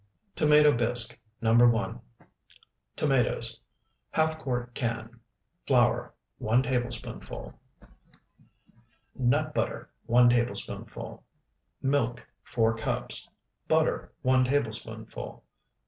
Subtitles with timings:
[0.35, 1.67] TOMATO BISQUE NO.
[1.69, 2.01] 1
[2.95, 3.59] Tomatoes,
[4.15, 5.19] ½ quart can.
[5.67, 7.53] Flour, 1 tablespoonful.
[9.13, 11.23] Nut butter, 1 tablespoonful.
[11.83, 13.29] Milk, 4 cups.
[13.67, 15.43] Butter, 1 tablespoonful.